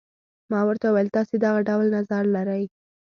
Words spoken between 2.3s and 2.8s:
لرئ.